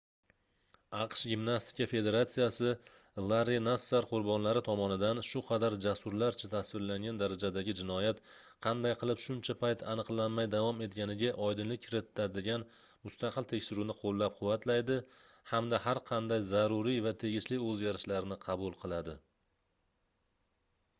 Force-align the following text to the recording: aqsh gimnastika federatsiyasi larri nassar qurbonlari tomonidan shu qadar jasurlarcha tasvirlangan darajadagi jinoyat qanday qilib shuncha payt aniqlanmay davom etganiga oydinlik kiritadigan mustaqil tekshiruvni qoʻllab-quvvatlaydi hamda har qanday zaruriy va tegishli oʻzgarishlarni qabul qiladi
aqsh 0.99 1.23
gimnastika 1.31 1.85
federatsiyasi 1.89 2.69
larri 3.31 3.57
nassar 3.65 4.05
qurbonlari 4.11 4.63
tomonidan 4.67 5.19
shu 5.31 5.41
qadar 5.49 5.75
jasurlarcha 5.85 6.49
tasvirlangan 6.53 7.19
darajadagi 7.19 7.75
jinoyat 7.81 8.23
qanday 8.67 8.95
qilib 9.03 9.21
shuncha 9.25 9.57
payt 9.65 9.83
aniqlanmay 9.93 10.49
davom 10.55 10.81
etganiga 10.87 11.29
oydinlik 11.49 11.85
kiritadigan 11.85 12.65
mustaqil 13.09 13.49
tekshiruvni 13.53 13.97
qoʻllab-quvvatlaydi 14.01 14.99
hamda 15.53 15.83
har 15.85 16.01
qanday 16.11 16.41
zaruriy 16.55 17.05
va 17.09 17.13
tegishli 17.25 17.61
oʻzgarishlarni 17.69 18.41
qabul 18.49 18.75
qiladi 18.83 19.17